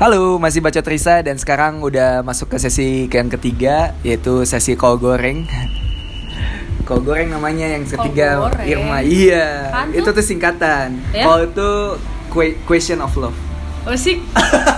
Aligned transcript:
Halo, 0.00 0.40
masih 0.40 0.64
baca 0.64 0.80
Trisa 0.80 1.20
dan 1.20 1.36
sekarang 1.36 1.84
udah 1.84 2.24
masuk 2.24 2.48
ke 2.48 2.56
sesi 2.56 3.04
yang 3.04 3.28
ketiga 3.28 3.92
yaitu 4.00 4.48
sesi 4.48 4.72
kol 4.72 4.96
goreng. 4.96 5.44
Kol 6.88 7.04
goreng 7.06 7.28
namanya 7.30 7.70
yang 7.70 7.84
ketiga 7.86 8.40
goreng. 8.40 8.66
Irma. 8.66 8.98
Iya, 9.04 9.70
Apaan 9.70 9.94
itu 9.94 10.10
tuh? 10.10 10.24
singkatan. 10.24 10.98
Ya? 11.12 11.22
Kol 11.22 11.46
itu 11.46 11.70
que- 12.32 12.58
question 12.66 12.98
of 12.98 13.12
love. 13.14 13.36
Oh 13.86 13.94
sih. 13.94 14.18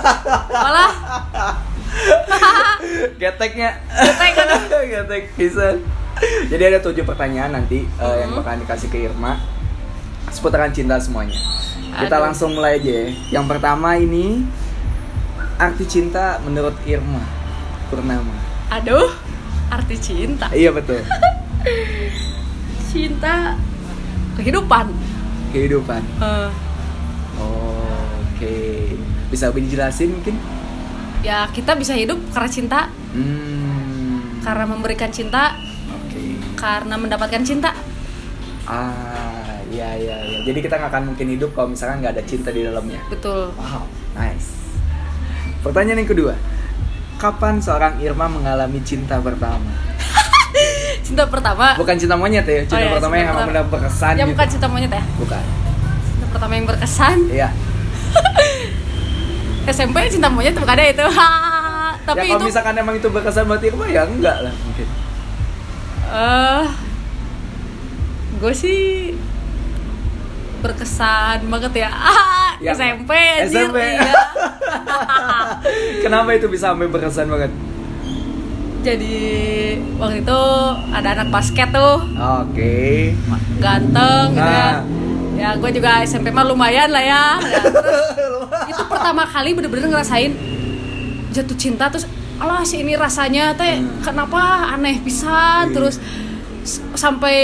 Malah 0.53 0.93
Geteknya. 3.23 3.81
Getek, 3.95 4.33
aduh. 4.43 4.83
Getek 4.85 5.25
pisan. 5.39 5.87
Jadi 6.51 6.63
ada 6.67 6.83
tujuh 6.83 7.07
pertanyaan 7.07 7.63
nanti 7.63 7.87
uh, 7.97 8.19
yang 8.19 8.35
bakalan 8.37 8.61
dikasih 8.67 8.91
ke 8.91 9.07
Irma 9.07 9.39
seputaran 10.29 10.75
cinta 10.75 11.01
semuanya. 11.01 11.39
Kita 11.97 12.19
Aduh. 12.19 12.29
langsung 12.29 12.53
mulai 12.53 12.77
aja 12.77 12.93
ya. 12.93 13.41
Yang 13.41 13.47
pertama 13.57 13.97
ini 13.97 14.45
arti 15.63 15.85
cinta 15.87 16.43
menurut 16.43 16.75
Irma 16.83 17.23
Purnama. 17.87 18.35
aduh, 18.67 19.13
arti 19.69 19.95
cinta. 19.97 20.51
Iya 20.51 20.73
betul. 20.73 20.99
Cinta 22.91 23.57
kehidupan. 24.35 24.91
Kehidupan. 25.53 26.03
Eh, 26.19 26.51
Oke. 27.39 28.57
Bisa 29.31 29.49
lebih 29.49 29.65
dijelasin 29.67 30.13
mungkin? 30.13 30.37
ya 31.23 31.47
kita 31.49 31.79
bisa 31.79 31.95
hidup 31.95 32.19
karena 32.35 32.51
cinta, 32.51 32.81
Hmm. 33.15 34.43
karena 34.43 34.67
memberikan 34.67 35.07
cinta, 35.09 35.55
Oke. 35.87 36.35
karena 36.59 36.99
mendapatkan 36.99 37.47
cinta. 37.47 37.71
Ah, 38.67 39.63
iya 39.71 39.95
iya 39.95 40.17
iya. 40.19 40.39
Jadi 40.43 40.59
kita 40.59 40.75
nggak 40.77 40.91
akan 40.91 41.05
mungkin 41.15 41.31
hidup 41.31 41.55
kalau 41.55 41.71
misalkan 41.71 42.03
nggak 42.03 42.19
ada 42.19 42.25
cinta 42.27 42.51
di 42.51 42.67
dalamnya. 42.67 42.99
Betul. 43.07 43.55
Wow, 43.55 43.87
nice. 44.13 44.62
Pertanyaan 45.63 45.99
yang 45.99 46.11
kedua. 46.11 46.35
Kapan 47.17 47.59
seorang 47.59 47.99
Irma 47.99 48.27
mengalami 48.27 48.83
cinta 48.83 49.17
pertama? 49.17 49.71
Cinta 51.07 51.25
pertama. 51.25 51.75
Bukan 51.75 51.95
cinta 51.95 52.15
monyet 52.15 52.43
ya, 52.43 52.63
cinta 52.63 52.75
Oh, 52.75 52.81
iya, 52.81 52.91
pertama 52.93 53.13
cinta 53.13 53.23
yang 53.23 53.37
pertama. 53.37 53.71
berkesan 53.71 54.13
Ya 54.13 54.17
gitu. 54.19 54.31
bukan 54.33 54.47
cinta 54.49 54.67
monyet 54.67 54.93
ya. 54.93 55.03
Bukan. 55.17 55.45
Cinta 56.05 56.27
pertama 56.29 56.53
yang 56.53 56.67
berkesan. 56.67 57.17
Iya. 57.29 57.49
SMP 59.73 59.97
cinta 60.09 60.27
monyet 60.27 60.55
bukan 60.55 60.75
ada 60.75 60.85
itu. 60.85 61.07
Ha, 62.03 62.09
Tapi 62.09 62.19
ya 62.21 62.35
kalau 62.35 62.43
itu 62.43 62.51
misalkan 62.51 62.75
emang 62.75 62.99
itu 62.99 63.07
berkesan 63.07 63.47
buat 63.47 63.63
Irma 63.63 63.87
ya 63.87 64.03
enggak 64.03 64.43
lah 64.43 64.51
mungkin. 64.51 64.89
eh 66.05 66.67
gue 68.35 68.53
sih 68.53 69.15
berkesan 70.63 71.45
banget 71.45 71.83
ya. 71.83 71.91
Ah, 71.91 72.55
Ya, 72.63 72.71
SMP 72.73 73.11
anjir. 73.11 73.67
SMP. 73.67 73.79
Iya. 73.99 74.15
Kenapa 76.03 76.31
itu 76.31 76.47
bisa 76.47 76.71
sampai 76.71 76.87
berkesan 76.87 77.27
banget? 77.27 77.51
Jadi 78.83 79.19
waktu 79.95 80.23
itu 80.23 80.41
ada 80.91 81.09
anak 81.13 81.29
basket 81.29 81.71
tuh 81.71 82.03
Oke. 82.41 83.15
ganteng 83.59 84.31
gitu 84.33 84.43
ya. 84.45 84.71
Nah. 84.73 84.79
Ya 85.33 85.51
gue 85.55 85.71
juga 85.73 86.03
SMP 86.03 86.31
mah 86.31 86.43
lumayan 86.43 86.87
lah 86.89 87.03
ya. 87.03 87.25
Ya, 87.43 87.63
terus 87.63 88.09
itu 88.69 88.83
pertama 88.85 89.23
kali 89.25 89.53
bener-bener 89.53 89.87
ngerasain 89.89 90.31
jatuh 91.31 91.57
cinta 91.57 91.89
terus 91.89 92.07
alah 92.37 92.63
sih 92.63 92.79
ini 92.79 92.95
rasanya 92.95 93.51
teh 93.53 93.79
Hmm. 93.79 94.03
kenapa 94.03 94.39
aneh 94.69 94.99
pisan 95.01 95.71
Iya. 95.71 95.73
terus 95.73 95.97
sampai 96.93 97.37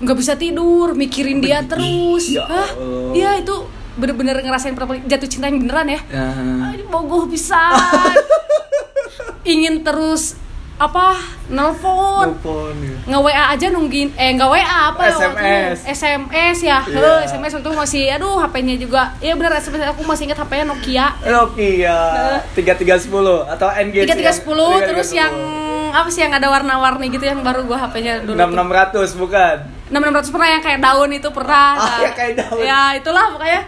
nggak 0.00 0.16
bisa 0.16 0.34
tidur 0.34 0.92
mikirin 0.92 1.38
dia 1.38 1.62
terus 1.62 2.28
Ya 2.28 2.42
Hah? 2.42 2.68
Iya 3.10 3.38
itu 3.38 3.54
bener-bener 3.94 4.36
ngerasain 4.38 4.76
jatuh 5.06 5.26
cinta 5.26 5.46
yang 5.46 5.58
beneran 5.58 5.88
ya 5.88 6.00
Ya. 6.06 6.26
Ah, 6.60 6.70
ini 6.70 6.84
bogoh 6.84 7.24
pisan 7.26 7.72
ingin 9.44 9.80
terus 9.80 10.36
apa 10.76 11.16
nelpon 11.48 12.36
Telepon 12.36 12.76
ya. 12.76 12.96
nge 13.08 13.18
WA 13.24 13.44
aja 13.48 13.66
nungguin 13.72 14.12
eh 14.12 14.36
nggak 14.36 14.44
WA 14.44 14.60
apa 14.60 15.00
ya 15.02 15.14
waktu 15.16 15.24
itu? 15.24 15.32
SMS. 15.32 15.78
SMS 15.88 16.56
ya. 16.60 16.78
Heh, 16.84 17.20
SMS 17.24 17.52
waktu 17.56 17.70
masih 17.72 18.02
aduh 18.12 18.36
HP-nya 18.36 18.76
juga 18.76 19.16
ya 19.18 19.32
bener 19.32 19.56
SMS 19.56 19.88
aku 19.88 20.04
masih 20.04 20.28
ingat 20.28 20.36
HP-nya 20.36 20.68
Nokia 20.68 21.06
Nokia 21.24 21.98
tiga 22.52 22.76
tiga 22.76 23.00
sepuluh 23.00 23.48
atau 23.48 23.72
NG 23.72 24.04
tiga 24.04 24.20
tiga 24.20 24.32
sepuluh 24.36 24.76
terus 24.84 25.08
yang 25.10 25.32
apa 25.96 26.08
sih 26.08 26.20
yang 26.20 26.30
ada 26.30 26.46
warna-warni 26.46 27.08
gitu 27.08 27.22
yang 27.22 27.40
baru 27.40 27.64
gua 27.64 27.78
HP-nya 27.82 28.20
dulu 28.22 28.34
enam 28.34 28.52
enam 28.52 28.68
ratus 28.68 29.14
bukan? 29.14 29.56
Enam 29.86 30.00
enam 30.02 30.14
ratus 30.14 30.28
pernah 30.28 30.48
yang 30.48 30.60
kayak 30.60 30.78
daun 30.78 31.10
itu 31.10 31.28
pernah. 31.30 31.66
Ah, 31.74 31.86
Nah, 31.88 31.98
ya, 32.00 32.10
kayak 32.12 32.34
daun. 32.36 32.60
ya 32.60 32.80
itulah 32.92 33.26
makanya 33.30 33.62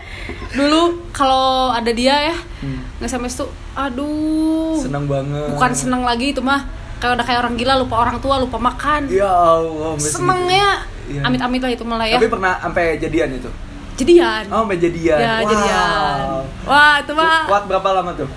dulu 0.51 0.83
kalau 1.11 1.47
ada 1.71 1.89
dia 1.91 2.15
ya 2.27 2.37
Hmm. 2.59 2.83
nge-SMS 2.99 3.35
tuh 3.37 3.49
aduh. 3.73 4.77
Senang 4.77 5.07
banget. 5.07 5.49
Bukan 5.49 5.71
seneng 5.73 6.03
lagi 6.03 6.31
itu 6.31 6.41
mah 6.41 6.67
kayak 6.99 7.15
udah 7.15 7.25
kayak 7.25 7.41
orang 7.41 7.55
gila 7.55 7.75
lupa 7.77 7.95
orang 7.99 8.19
tua 8.19 8.37
lupa 8.37 8.57
makan. 8.57 9.07
Ya 9.09 9.25
Allah 9.25 9.95
sampai 9.95 10.11
senengnya. 10.11 10.71
Iya. 11.09 11.25
amit-amit 11.25 11.57
lah 11.59 11.73
itu 11.73 11.81
malah 11.83 12.05
ya. 12.05 12.21
Tapi 12.21 12.29
pernah 12.29 12.61
sampai 12.61 12.99
jadian 12.99 13.33
itu? 13.33 13.49
Jadian. 13.97 14.45
Oh 14.49 14.63
sampai 14.63 14.77
jadian. 14.77 15.17
Ya 15.17 15.33
Wow. 15.35 15.49
jadian 15.49 16.17
wah 16.65 16.95
itu 16.99 17.13
mah 17.15 17.43
kuat 17.47 17.65
berapa 17.65 17.89
lama 17.95 18.11
tuh? 18.13 18.29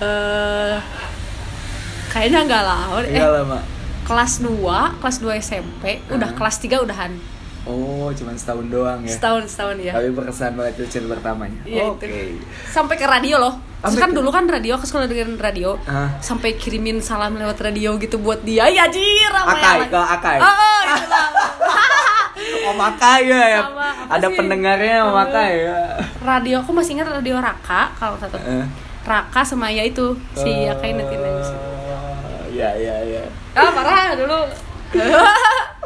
Eh 0.00 0.74
kayaknya 2.10 2.38
enggak 2.42 2.62
lah 2.62 2.80
eh, 2.98 3.14
Iya 3.14 3.28
lama 3.32 3.58
kelas 4.02 4.42
2 4.42 4.50
kelas 4.98 5.16
2 5.18 5.38
SMP 5.38 5.84
udah 6.08 6.26
Ah. 6.26 6.34
kelas 6.34 6.56
3 6.58 6.82
udahan 6.82 7.12
oh 7.62 8.10
cuma 8.10 8.32
setahun 8.32 8.66
doang 8.66 9.00
ya 9.00 9.12
setahun 9.12 9.44
setahun 9.46 9.76
ya 9.78 9.92
tapi 9.92 10.10
berkesan 10.10 10.52
banget 10.52 10.72
itu 10.74 10.84
cerita 10.90 11.12
pertamanya 11.12 11.60
Iya, 11.62 11.82
oke 11.88 12.02
itu. 12.02 12.42
sampai 12.66 12.94
ke 12.94 13.06
radio 13.06 13.38
loh 13.38 13.54
Terus 13.80 13.96
kan 13.96 14.10
ke- 14.10 14.16
dulu 14.16 14.28
kan 14.28 14.44
radio 14.44 14.74
aku 14.74 14.84
sekolah 14.84 15.06
dengan 15.06 15.36
radio 15.36 15.78
Ah. 15.84 16.10
sampai 16.18 16.52
kirimin 16.54 16.98
salam 17.00 17.32
lewat 17.32 17.60
radio 17.62 17.94
gitu 17.96 18.18
buat 18.18 18.42
dia 18.42 18.66
ya 18.66 18.84
jir 18.86 19.30
Akai, 19.30 19.78
ya, 19.78 19.86
ke 19.86 20.00
Akai. 20.00 20.36
oh, 20.36 20.44
oh 20.44 20.80
itulah. 20.82 21.26
oh 22.62 22.74
makai 22.74 23.20
ya, 23.26 23.40
ya. 23.50 23.60
Sama, 23.62 23.88
ada 24.10 24.26
sih? 24.26 24.34
pendengarnya 24.34 24.96
Eh. 24.98 25.12
makai 25.12 25.50
ya 25.62 25.76
radio 26.20 26.56
aku 26.58 26.70
masih 26.72 26.92
ingat 26.94 27.08
radio 27.10 27.38
Raka 27.38 27.92
kalau 27.94 28.16
satu 28.16 28.36
Eh. 28.38 28.64
Raka 29.00 29.40
sama 29.42 29.68
ya 29.68 29.80
itu 29.82 30.12
si 30.34 30.50
Akai 30.66 30.92
nanti 30.92 31.14
nangis 31.14 31.48
ya 32.50 32.70
ya 32.74 32.96
ya 33.06 33.22
ah 33.54 33.70
parah 33.70 34.14
dulu. 34.14 34.40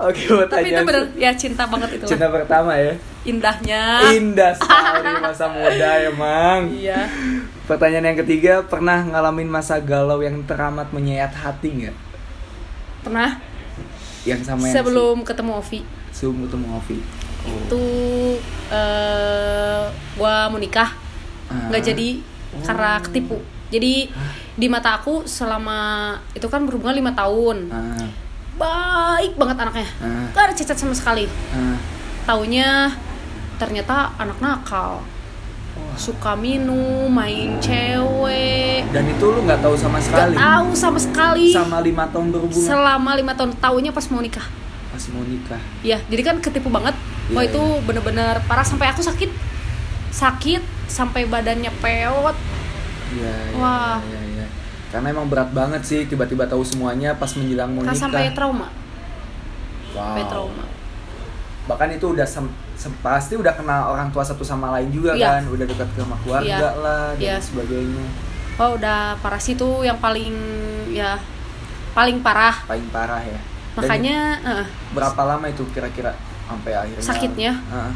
Oke 0.09 0.25
tapi 0.49 0.73
itu 0.73 0.83
bener 0.83 1.05
ya 1.15 1.31
cinta 1.37 1.69
banget 1.69 2.01
itu. 2.01 2.09
Cinta 2.09 2.33
pertama 2.33 2.73
ya? 2.75 2.97
Indahnya. 3.25 4.01
Indah 4.17 4.53
sekali 4.57 5.13
masa 5.25 5.47
muda 5.53 5.91
emang. 6.09 6.73
Iya. 6.73 7.09
Pertanyaan 7.69 8.13
yang 8.13 8.19
ketiga 8.25 8.65
pernah 8.65 9.05
ngalamin 9.05 9.49
masa 9.49 9.77
galau 9.81 10.25
yang 10.25 10.41
teramat 10.49 10.89
menyayat 10.91 11.33
hati 11.37 11.69
nggak? 11.85 11.97
Pernah. 13.05 13.39
Yang 14.25 14.41
sama 14.49 14.65
yang 14.67 14.75
sebelum 14.81 15.17
ketemu 15.21 15.53
Ovi. 15.61 15.81
Si- 16.13 16.25
sebelum 16.25 16.49
ketemu 16.49 16.67
Ovi. 16.81 16.99
Oh. 17.45 17.53
itu 17.61 17.85
eh 18.73 19.83
gua 20.17 20.49
mau 20.49 20.57
nikah. 20.57 20.97
Ah. 21.45 21.69
nggak 21.69 21.93
jadi 21.93 22.09
karena 22.65 22.97
ketipu 23.05 23.37
jadi 23.75 24.07
di 24.55 24.67
mata 24.71 25.03
aku 25.03 25.27
selama 25.27 26.15
itu 26.31 26.47
kan 26.47 26.63
berhubungan 26.63 26.95
lima 26.95 27.11
tahun. 27.11 27.67
Ah, 27.75 28.07
baik 28.55 29.35
banget 29.35 29.57
anaknya. 29.67 29.89
Ah. 29.99 30.31
gak 30.31 30.43
ada 30.47 30.55
cacat 30.55 30.79
sama 30.79 30.95
sekali. 30.95 31.27
Ah. 31.51 31.75
taunya 32.25 32.89
ternyata 33.59 34.15
anak 34.17 34.39
nakal. 34.39 35.03
Wah. 35.75 35.99
suka 35.99 36.39
minum 36.39 37.11
main 37.11 37.59
cewek. 37.59 38.87
Dan 38.95 39.11
itu 39.11 39.27
lu 39.27 39.43
nggak 39.43 39.59
tahu 39.59 39.75
sama 39.75 39.99
Gak 39.99 40.07
sekali? 40.07 40.35
tahu 40.39 40.69
sama 40.73 40.99
sekali. 41.03 41.47
Sama 41.51 41.83
lima 41.83 42.07
tahun 42.15 42.31
berhubungan? 42.31 42.63
Selama 42.71 43.11
lima 43.19 43.35
tahun. 43.35 43.59
Taunya 43.59 43.91
pas 43.91 44.07
mau 44.07 44.23
nikah. 44.23 44.47
Pas 44.95 45.03
mau 45.11 45.27
nikah. 45.27 45.59
Ya 45.83 45.99
jadi 46.07 46.23
kan 46.23 46.39
ketipu 46.39 46.71
banget. 46.71 46.95
Wah 47.35 47.43
Iya, 47.43 47.51
itu 47.51 47.63
bener-bener 47.83 48.39
parah. 48.47 48.63
Sampai 48.63 48.87
aku 48.87 49.03
sakit. 49.03 49.35
Sakit 50.15 50.63
sampai 50.87 51.27
badannya 51.27 51.75
peot 51.83 52.37
Iya, 53.15 53.35
iya, 53.49 53.57
Wah. 53.57 53.99
iya, 54.03 54.21
iya. 54.33 54.47
Karena 54.89 55.11
emang 55.11 55.27
berat 55.27 55.51
banget 55.51 55.83
sih 55.83 56.01
tiba-tiba 56.05 56.45
tahu 56.45 56.63
semuanya 56.63 57.15
pas 57.15 57.31
menjelang 57.33 57.71
mau 57.71 57.83
nikah. 57.83 57.95
sampai 57.97 58.31
trauma 58.31 58.71
wow. 59.91 59.99
sampai 60.05 60.25
trauma 60.25 60.65
Bahkan 61.65 61.89
itu 61.93 62.07
udah 62.11 62.23
sem- 62.25 62.51
sem- 62.75 62.93
pasti 63.01 63.35
udah 63.35 63.55
kenal 63.55 63.89
orang 63.89 64.11
tua 64.11 64.21
satu 64.21 64.43
sama 64.43 64.69
lain 64.71 64.91
juga 64.91 65.15
Iya. 65.15 65.41
kan, 65.41 65.43
udah 65.49 65.65
dekat 65.65 65.89
sama 65.95 66.15
keluarga 66.21 66.47
Iya. 66.69 66.71
lah 66.77 67.05
dan 67.13 67.23
Iya. 67.23 67.37
sebagainya. 67.41 68.05
oh 68.55 68.71
udah 68.75 69.19
parah 69.19 69.41
sih 69.41 69.55
tuh 69.55 69.83
yang 69.83 69.99
paling 69.99 70.31
ya 70.89 71.19
paling 71.91 72.21
parah 72.21 72.55
Paling 72.65 72.87
parah 72.89 73.19
ya. 73.19 73.35
Dan 73.35 73.79
makanya 73.81 74.19
eh, 74.45 74.65
berapa 74.93 75.23
lama 75.25 75.47
itu 75.49 75.67
kira-kira 75.71 76.15
sampai 76.45 76.71
akhirnya 76.73 77.03
Sakitnya? 77.03 77.53
Heeh. 77.65 77.93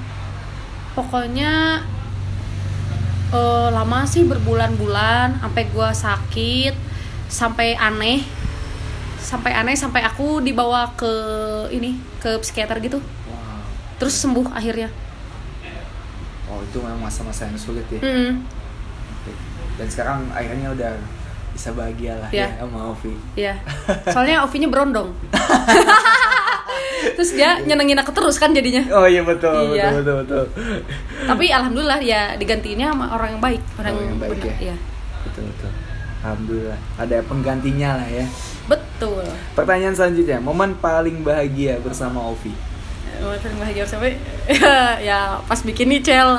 pokoknya 0.93 1.79
eh, 3.31 3.69
lama 3.69 4.05
sih 4.05 4.25
berbulan-bulan 4.25 5.39
sampai 5.39 5.63
gua 5.69 5.91
sakit 5.91 6.75
sampai 7.29 7.77
aneh 7.77 8.25
sampai 9.19 9.53
aneh 9.53 9.77
sampai 9.77 10.01
aku 10.01 10.41
dibawa 10.41 10.89
ke 10.95 11.13
ini 11.69 11.99
ke 12.19 12.41
psikiater 12.41 12.81
gitu 12.81 12.97
wow. 12.99 13.61
terus 13.97 14.17
sembuh 14.17 14.53
akhirnya 14.53 14.89
Oh 16.49 16.65
itu 16.65 16.81
memang 16.81 17.05
masa-masa 17.05 17.45
yang 17.45 17.61
sulit 17.61 17.85
ya. 17.93 18.01
Mm. 18.01 18.41
Oke. 18.41 19.33
dan 19.77 19.87
sekarang 19.87 20.19
akhirnya 20.33 20.73
udah 20.73 20.97
bisa 21.53 21.77
bahagia 21.77 22.17
lah 22.17 22.31
Iya. 22.33 22.49
ya 22.49 22.65
sama 22.65 22.81
Ovi 22.89 23.13
Iya. 23.37 23.55
Soalnya 24.09 24.49
Ovinya 24.49 24.69
berondong. 24.73 25.13
Terus 27.19 27.35
dia 27.35 27.59
nyenengin 27.59 27.99
aku 27.99 28.15
terus 28.15 28.39
kan 28.39 28.55
jadinya. 28.55 28.87
oh 28.95 29.03
iya 29.03 29.21
betul 29.21 29.75
Iya. 29.75 29.91
betul 29.91 30.23
betul 30.23 30.47
betul 30.47 30.79
Tapi 31.27 31.45
alhamdulillah 31.51 31.99
ya 31.99 32.39
digantiinnya 32.39 32.95
sama 32.95 33.11
orang 33.11 33.35
yang 33.35 33.43
baik, 33.43 33.63
orang, 33.75 33.93
Orang 33.93 34.07
yang 34.07 34.19
baik 34.19 34.31
benar. 34.33 34.47
ya. 34.47 34.55
Iya. 34.63 34.77
betul 35.21 35.43
betul 35.45 35.71
alhamdulillah 36.19 36.79
ada 36.95 37.17
penggantinya 37.23 37.91
lah 37.95 38.09
ya 38.09 38.27
Betul. 38.67 39.23
pertanyaan 39.55 39.95
selanjutnya 39.95 40.39
momen 40.39 40.75
paling 40.77 41.23
bahagia 41.23 41.79
bersama 41.79 42.23
Ovi 42.23 42.55
Makin 43.19 43.51
bahagia 43.57 43.83
sampai 43.83 44.15
ya 45.09 45.43
pas 45.43 45.59
bikin 45.59 45.91
nicel. 45.91 46.39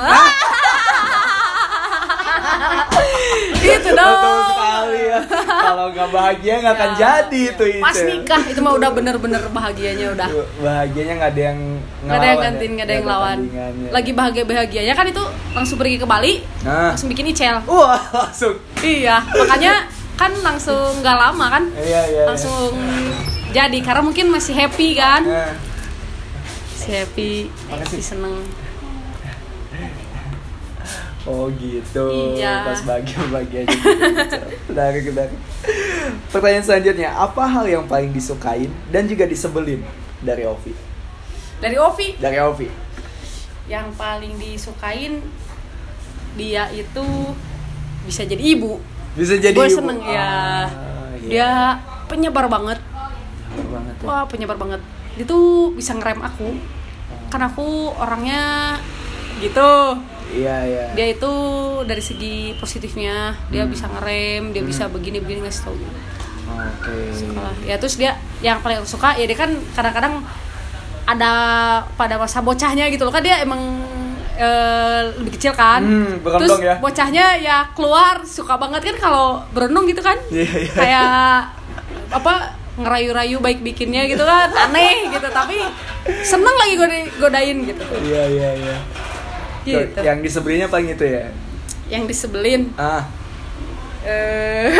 itu 3.70 3.90
dong. 3.90 4.10
betul 4.10 4.38
sekali 4.50 5.00
ya 5.06 5.20
kalau 5.44 5.86
nggak 5.90 6.08
bahagia 6.10 6.52
nggak 6.58 6.74
akan 6.74 6.90
Ya, 6.90 6.98
jadi 6.98 7.40
ya. 7.40 7.50
itu 7.50 7.64
itu 7.70 7.80
Pas 7.80 7.98
nikah 7.98 8.42
itu 8.44 8.60
mah 8.60 8.72
udah 8.74 8.90
bener-bener 8.90 9.42
bahagianya 9.48 10.06
udah. 10.12 10.28
bahagianya 10.58 11.14
nggak 11.16 11.30
ada 11.30 11.42
yang 11.44 11.58
Nggak 12.00 12.10
ada 12.10 12.24
yang 12.24 12.32
ngelawan 12.32 12.44
gantiin, 12.46 12.64
ya? 12.64 12.74
nggak 12.74 12.86
ada 12.86 12.94
yang 12.94 13.06
lawan. 13.06 13.38
Lagi 13.90 14.10
bahagia-bahagianya 14.12 14.94
kan 14.94 15.06
itu 15.06 15.22
langsung 15.50 15.76
pergi 15.76 15.96
ke 15.96 16.06
Bali, 16.06 16.32
nah 16.60 16.90
langsung 16.90 17.08
bikin 17.08 17.28
icel. 17.28 17.56
wah 17.62 18.00
langsung 18.20 18.54
Iya, 18.80 19.20
makanya 19.30 19.72
kan 20.14 20.32
langsung 20.36 21.00
nggak 21.00 21.16
lama 21.18 21.46
kan, 21.50 21.64
iya 21.76 22.00
iya 22.06 22.22
langsung 22.24 22.76
jadi 23.50 23.78
karena 23.78 24.00
mungkin 24.00 24.28
masih 24.28 24.52
happy 24.54 24.94
kan, 24.94 25.22
Nah, 25.22 25.52
si 26.72 26.88
happy, 26.90 27.32
Makasih. 27.66 27.98
si 27.98 28.04
seneng. 28.06 28.36
Oh 31.30 31.46
gitu 31.54 32.34
Iya. 32.34 32.66
pas 32.66 32.80
bahagia 32.82 33.22
bahagia 33.30 33.60
aja 33.62 33.78
menarik 34.66 35.02
menarik 35.06 35.38
pertanyaan 36.28 36.64
selanjutnya 36.64 37.08
apa 37.12 37.46
hal 37.46 37.64
yang 37.64 37.84
paling 37.86 38.10
disukain 38.10 38.68
dan 38.90 39.06
juga 39.06 39.24
disebelin 39.24 39.80
dari 40.20 40.42
Ovi 40.42 40.74
Dari 41.60 41.76
Ovi 41.76 42.18
dari 42.18 42.36
Ovi 42.36 42.68
yang 43.68 43.94
paling 43.94 44.34
disukain 44.34 45.22
dia 46.34 46.66
itu 46.70 47.06
bisa 48.00 48.24
jadi 48.24 48.40
ibu. 48.40 48.80
bisa 49.12 49.36
jadi 49.36 49.52
Gue 49.52 49.66
ibu. 49.66 49.78
seneng 49.78 49.98
ya. 50.00 50.66
Ah, 50.66 50.66
iya. 51.18 51.28
Dia 51.28 51.50
penyebar 52.06 52.46
banget. 52.46 52.78
Bener 53.50 53.66
banget 53.68 53.94
ya. 53.98 54.06
Wah 54.06 54.24
penyebar 54.24 54.56
banget. 54.56 54.80
Dia 55.14 55.26
tuh 55.26 55.70
bisa 55.70 55.94
ngerem 55.94 56.18
aku. 56.18 56.54
Karena 57.28 57.46
aku 57.46 57.92
orangnya 57.92 58.42
gitu. 59.38 59.70
Iya 60.32 60.56
iya 60.62 60.84
Dia 60.92 61.06
itu 61.10 61.32
dari 61.82 62.00
segi 62.00 62.34
positifnya 62.54 63.16
dia 63.48 63.62
Hmm. 63.62 63.70
bisa 63.70 63.86
ngerem, 63.86 64.50
dia 64.50 64.60
Hmm. 64.60 64.68
bisa 64.68 64.84
begini 64.86 65.18
begini 65.18 65.40
ngasih 65.40 65.62
tau. 65.64 65.76
oke 66.42 66.94
Sekolah. 67.12 67.54
Ya 67.62 67.76
terus 67.76 67.94
dia 67.94 68.14
yang 68.40 68.58
paling 68.58 68.78
aku 68.78 68.88
suka 68.88 69.14
ya 69.14 69.24
dia 69.24 69.34
kan 69.34 69.48
kadang-kadang 69.70 70.22
ada 71.04 71.32
pada 71.94 72.14
masa 72.16 72.38
bocahnya 72.40 72.86
gitu 72.88 73.02
loh 73.02 73.10
kan 73.10 73.20
dia 73.20 73.38
emang 73.38 73.60
eh, 74.34 75.00
lebih 75.14 75.36
kecil 75.36 75.52
kan. 75.52 75.80
Hmm, 75.80 76.16
terus 76.18 76.58
ya. 76.58 76.74
bocahnya 76.76 77.38
ya 77.38 77.56
keluar 77.70 78.22
suka 78.22 78.56
banget 78.56 78.82
kan 78.84 78.96
kalau 78.98 79.26
berondong 79.50 79.84
gitu 79.86 80.00
kan. 80.00 80.16
Iya, 80.28 80.48
iya. 80.58 80.72
Kayak 80.72 81.10
apa 82.10 82.34
ngerayu-rayu 82.72 83.36
baik 83.38 83.60
bikinnya 83.60 84.06
gitu 84.06 84.22
kan 84.22 84.48
aneh 84.48 85.10
gitu 85.10 85.28
tapi 85.28 85.60
seneng 86.22 86.56
lagi 86.56 86.74
goda- 86.74 87.12
godain 87.20 87.58
gitu. 87.62 87.84
iya 88.00 88.24
iya 88.26 88.50
iya 88.56 88.76
Gitu. 89.60 90.00
yang 90.00 90.18
disebelinnya 90.24 90.68
paling 90.72 90.96
itu 90.96 91.04
ya 91.04 91.28
Yang 91.90 92.04
disebelin 92.16 92.72
ah 92.80 93.04
eh 94.00 94.72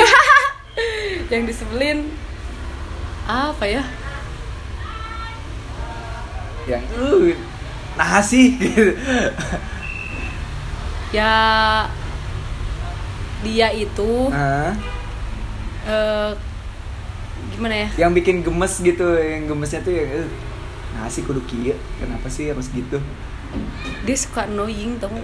yang 1.32 1.44
disebelin 1.44 2.09
apa 3.29 3.65
ya? 3.69 3.82
yang 6.67 6.82
uh 6.97 7.31
nah 7.99 8.23
sih 8.23 8.56
gitu. 8.56 8.94
Ya 11.11 11.35
dia 13.43 13.69
itu 13.75 14.12
ah 14.31 14.73
eh, 15.85 16.31
gimana 17.56 17.75
ya? 17.75 17.88
yang 18.06 18.12
bikin 18.15 18.41
gemes 18.41 18.81
gitu 18.81 19.17
yang 19.19 19.44
gemesnya 19.50 19.81
tuh 19.85 19.93
yang 19.93 20.09
uh, 20.25 20.29
nah 20.97 21.07
sih 21.07 21.23
kudu 21.23 21.43
kieu. 21.47 21.77
Kenapa 21.99 22.27
sih 22.27 22.51
harus 22.51 22.71
gitu? 22.71 22.99
Dia 24.07 24.17
suka 24.17 24.47
annoying 24.47 24.97
tau? 25.03 25.11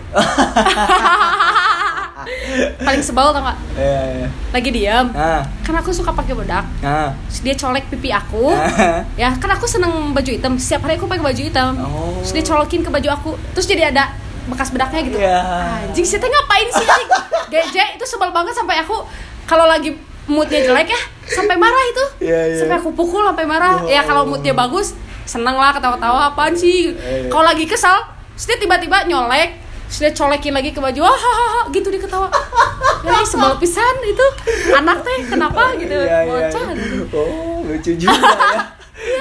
Paling 2.82 3.02
sebel 3.04 3.28
tau 3.30 3.38
gak? 3.44 3.58
iya 3.78 4.02
iya 4.18 4.28
Lagi 4.50 4.70
diam 4.74 5.06
ah. 5.14 5.46
Kan 5.62 5.78
aku 5.78 5.94
suka 5.94 6.10
pakai 6.10 6.34
bedak. 6.34 6.66
Ah. 6.82 7.14
Terus 7.30 7.40
dia 7.44 7.54
colek 7.54 7.86
pipi 7.92 8.10
aku. 8.10 8.50
Ah. 8.50 9.06
Ya 9.14 9.30
kan 9.36 9.50
aku 9.54 9.68
seneng 9.70 10.10
baju 10.10 10.30
hitam. 10.30 10.58
Setiap 10.58 10.88
hari 10.88 10.98
aku 10.98 11.06
pakai 11.06 11.22
baju 11.22 11.42
hitam. 11.42 11.78
Oh. 11.78 12.18
Terus 12.24 12.32
dia 12.34 12.44
colokin 12.50 12.82
ke 12.82 12.90
baju 12.90 13.08
aku. 13.14 13.30
Terus 13.54 13.66
jadi 13.70 13.94
ada 13.94 14.10
bekas 14.50 14.74
bedaknya 14.74 15.00
gitu. 15.06 15.18
Iya. 15.22 15.38
Anjing 15.86 16.06
sih 16.06 16.18
ngapain 16.18 16.68
sih 16.70 16.86
anjing? 16.86 17.10
Geje 17.46 17.84
itu 17.94 18.04
sebel 18.10 18.34
banget 18.34 18.58
sampai 18.58 18.82
aku 18.82 19.06
Kalau 19.46 19.70
lagi 19.70 19.94
moodnya 20.26 20.66
jelek 20.66 20.90
ya 20.90 21.00
Sampai 21.30 21.54
marah 21.54 21.84
itu. 21.86 22.04
Iya, 22.26 22.40
iya. 22.50 22.58
Sampai 22.58 22.76
aku 22.82 22.90
pukul 22.90 23.22
sampai 23.22 23.46
marah. 23.46 23.86
Ya 23.86 24.02
Ya 24.02 24.02
kalau 24.02 24.26
moodnya 24.26 24.54
bagus 24.54 24.98
Seneng 25.26 25.58
lah 25.58 25.74
ketawa-tawa 25.74 26.32
apaan 26.32 26.54
sih 26.54 26.94
Iya, 26.94 27.26
iya. 27.26 27.30
Kalau 27.30 27.44
lagi 27.44 27.66
kesal 27.66 27.98
dia 28.36 28.56
tiba-tiba 28.56 29.04
nyolek 29.10 29.58
dia 29.86 30.10
colekin 30.10 30.50
lagi 30.54 30.70
ke 30.74 30.80
baju 30.82 31.00
Hahaha 31.06 31.60
gitu 31.70 31.88
dia 31.90 32.00
ketawa 32.02 32.26
Ya 33.06 33.22
sebel 33.22 33.54
pisan 33.58 33.96
itu 34.02 34.26
Anak 34.74 35.02
teh 35.02 35.18
kenapa 35.26 35.74
gitu 35.78 35.94
Iya, 35.94 36.18
iya, 36.26 36.30
Bocah 36.30 36.66
iya. 36.74 37.02
oh 37.14 37.58
lucu 37.66 37.92
juga 37.98 38.14
ya 38.14 38.62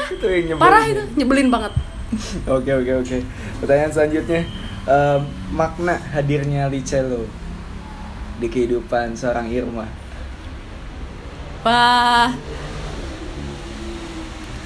itu 0.15 0.25
yang 0.25 0.43
nyebelin 0.53 0.61
Parah 0.61 0.83
itu 0.85 1.03
Nyebelin 1.17 1.49
banget 1.49 1.73
Oke 2.47 2.71
oke 2.71 2.91
oke. 3.03 3.17
Pertanyaan 3.59 3.91
selanjutnya, 3.91 4.41
Em, 4.85 5.21
makna 5.49 5.97
hadirnya 6.13 6.69
Licelo 6.69 7.25
di 8.37 8.45
kehidupan 8.45 9.17
seorang 9.17 9.49
Irma. 9.49 9.89
Wah. 11.65 12.29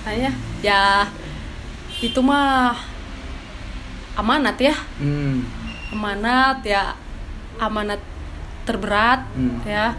Kayaknya 0.04 0.32
ya 0.60 1.08
itu 2.00 2.20
mah 2.20 2.76
amanat 4.16 4.58
ya. 4.60 4.76
Hmm. 5.00 5.44
Amanat 5.90 6.62
ya 6.64 6.94
amanat 7.60 8.00
terberat 8.64 9.26
Hmm. 9.36 9.60
ya 9.66 9.98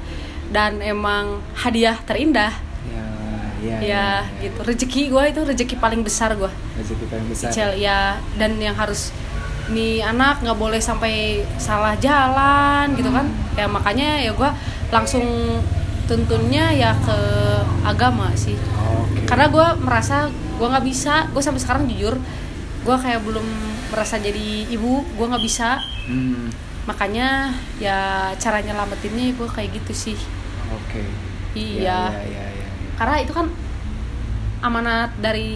dan 0.50 0.78
emang 0.80 1.38
hadiah 1.54 1.98
terindah 2.06 2.54
Ya, 3.60 3.76
ya, 3.76 3.76
ya, 3.84 4.06
gitu 4.40 4.56
rezeki 4.64 5.12
gua 5.12 5.28
itu 5.28 5.44
rezeki 5.44 5.76
paling 5.76 6.00
besar 6.00 6.32
gua 6.32 6.48
Rezeki 6.80 7.04
paling 7.12 7.26
besar. 7.28 7.52
Icel 7.52 7.76
ya 7.76 8.16
dan 8.40 8.56
yang 8.56 8.72
harus 8.72 9.12
nih 9.68 10.00
anak 10.00 10.40
nggak 10.40 10.56
boleh 10.56 10.80
sampai 10.80 11.44
salah 11.60 11.92
jalan 12.00 12.96
gitu 12.96 13.12
kan 13.12 13.28
ya 13.52 13.68
makanya 13.68 14.24
ya 14.24 14.32
gua 14.32 14.56
langsung 14.88 15.60
tuntunnya 16.08 16.72
ya 16.72 16.96
ke 17.04 17.18
agama 17.84 18.32
sih 18.32 18.56
Oke. 18.56 19.28
karena 19.28 19.46
gue 19.46 19.66
merasa 19.78 20.26
gue 20.60 20.68
nggak 20.68 20.84
bisa 20.84 21.24
gue 21.26 21.40
sampai 21.40 21.58
sekarang 21.58 21.88
jujur 21.88 22.14
gue 22.80 22.96
kayak 22.96 23.24
belum 23.24 23.46
merasa 23.88 24.16
jadi 24.16 24.68
ibu 24.68 25.00
gue 25.10 25.26
nggak 25.26 25.40
bisa 25.42 25.80
Hmm. 26.04 26.50
makanya 26.84 27.48
ya 27.78 27.98
cara 28.34 28.58
nyelamatinnya 28.58 29.32
gue 29.32 29.46
kayak 29.46 29.72
gitu 29.74 29.92
sih 29.94 30.18
Oke. 30.68 31.00
iya 31.52 32.10
Ya, 32.10 32.20
ya, 32.20 32.44
ya, 32.44 32.46
ya. 32.56 32.68
karena 32.94 33.16
itu 33.18 33.30
kan 33.30 33.46
amanat 34.60 35.16
dari 35.16 35.50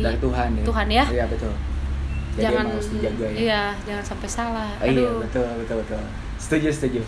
Dari 0.00 0.16
Tuhan 0.16 0.48
ya. 0.54 0.64
Tuhan 0.64 0.86
ya. 0.88 1.04
Iya 1.06 1.24
betul. 1.26 1.52
Jadi 2.32 2.42
jangan 2.44 2.64
harus 2.70 2.88
dijaga 2.88 3.26
ya. 3.26 3.36
iya 3.36 3.62
jangan 3.82 4.04
sampai 4.06 4.28
salah 4.30 4.70
Oh, 4.78 4.86
iya 4.86 5.10
betul 5.18 5.48
betul 5.58 5.76
betul. 5.82 6.00
Setuju 6.38 6.68
setuju. 6.70 7.02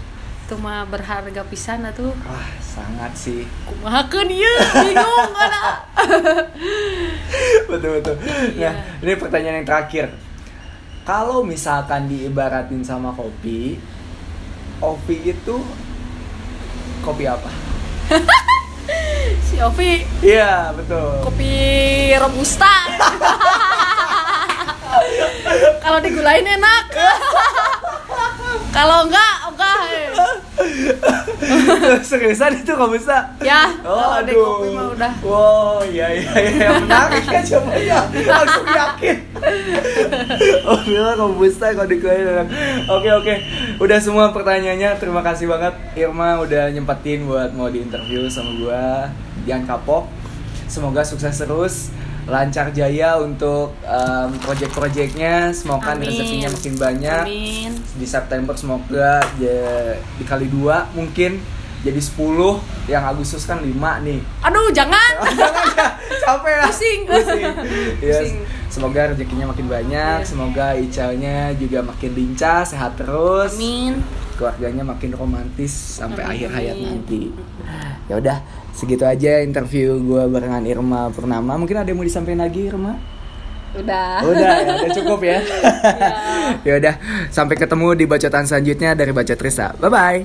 Itu 0.51 0.59
mah 0.59 0.83
berharga 0.83 1.47
pisan 1.47 1.87
tuh 1.95 2.11
Wah 2.27 2.51
sangat 2.59 3.15
sih. 3.15 3.47
kumahakeun 3.71 4.27
ieu 4.35 4.55
bingung 4.83 5.31
ada 5.47 5.63
betul 7.71 8.03
betul. 8.03 8.19
Nah 8.59 8.75
ini 8.99 9.15
pertanyaan 9.15 9.63
yang 9.63 9.69
terakhir. 9.71 10.11
Kalau 11.07 11.47
misalkan 11.47 12.11
diibaratin 12.11 12.83
sama 12.83 13.15
kopi, 13.15 13.79
kopi 14.83 15.31
itu 15.31 15.63
kopi 17.07 17.31
apa? 17.31 17.47
si 19.47 19.63
Ovi 19.63 20.03
Iya 20.19 20.75
betul. 20.75 21.31
kopi 21.31 21.55
robusta 22.19 22.75
kalau 25.87 26.03
digulain 26.03 26.43
enak 26.43 26.91
kalau 28.75 29.07
enggak 29.07 29.35
seriusan 32.01 32.53
itu 32.57 32.71
kamu 32.71 32.97
bisa 32.97 33.33
Ya, 33.39 33.71
Oh, 33.83 34.17
aduh. 34.17 34.61
kopi 34.61 34.69
mah 34.71 34.87
udah. 34.91 35.13
Wow, 35.21 35.81
iya 35.85 36.07
iya 36.11 36.31
iya 36.37 36.69
menarik 36.79 37.25
ya 37.25 37.41
coba 37.47 37.73
ya. 37.75 38.01
Langsung 38.11 38.67
yakin. 38.67 39.17
oh, 40.65 40.79
bilang 40.83 41.17
kamu 41.17 41.35
bisa 41.41 41.67
kalau 41.73 41.87
di 41.87 41.99
kopi. 41.99 42.23
Oke 42.87 43.09
oke. 43.11 43.35
Udah 43.79 43.99
semua 43.99 44.31
pertanyaannya. 44.31 44.97
Terima 44.97 45.21
kasih 45.21 45.47
banget 45.47 45.75
Irma 45.95 46.41
udah 46.41 46.69
nyempetin 46.71 47.25
buat 47.25 47.51
mau 47.53 47.67
diinterview 47.67 48.27
sama 48.27 48.51
gua. 48.57 49.09
Jangan 49.43 49.65
kapok. 49.69 50.05
Semoga 50.67 51.03
sukses 51.03 51.35
terus. 51.35 51.91
Lancar 52.23 52.71
jaya 52.71 53.19
untuk 53.19 53.75
um, 53.83 54.31
project-projectnya. 54.41 55.51
Semoga 55.51 55.97
rezekinya 55.97 56.47
makin 56.49 56.75
banyak 56.77 57.25
Amin. 57.27 57.73
di 57.97 58.07
September 58.07 58.55
semoga 58.55 59.19
ya, 59.35 59.99
dikali 60.15 60.47
dua 60.47 60.87
mungkin 60.93 61.41
jadi 61.81 61.97
10 61.97 62.61
yang 62.87 63.03
Agustus 63.03 63.43
kan 63.43 63.59
5 63.59 63.73
nih 64.03 64.21
Aduh, 64.43 64.69
jangan. 64.71 65.13
jangan 65.41 65.67
ya 65.73 65.87
capek 66.21 66.53
ya 66.53 66.65
Pusing. 66.67 67.01
pusing 67.05 67.43
Yes. 68.05 68.17
Pusing. 68.21 68.37
semoga 68.69 69.01
rezekinya 69.09 69.47
makin 69.49 69.67
banyak 69.67 70.19
Iya. 70.19 70.27
semoga 70.27 70.67
Icalnya 70.73 71.37
juga 71.55 71.81
makin 71.81 72.11
lincah 72.13 72.63
sehat 72.63 72.95
terus 72.95 73.57
Amin. 73.57 74.05
keluarganya 74.35 74.83
makin 74.83 75.11
romantis 75.11 75.73
sampai 75.73 76.21
Amin. 76.21 76.33
akhir 76.37 76.49
hayat 76.53 76.77
nanti 76.79 77.33
ya 78.07 78.15
udah 78.17 78.39
segitu 78.71 79.03
aja 79.03 79.41
interview 79.41 79.97
gue 79.99 80.23
barengan 80.27 80.63
Irma 80.63 81.09
Purnama 81.09 81.57
mungkin 81.57 81.77
ada 81.77 81.87
yang 81.87 81.97
mau 81.97 82.05
disampaikan 82.05 82.43
lagi 82.43 82.67
Irma 82.67 82.95
Udah. 83.71 84.19
Udah 84.27 84.51
ya, 84.59 84.73
udah 84.83 84.91
cukup 84.91 85.23
ya. 85.23 85.39
ya 86.67 86.73
udah, 86.75 86.95
sampai 87.31 87.55
ketemu 87.55 87.95
di 87.95 88.03
bacotan 88.03 88.43
selanjutnya 88.43 88.99
dari 88.99 89.15
Bacot 89.15 89.39
Risa. 89.39 89.71
Bye 89.79 89.87
bye. 89.87 90.19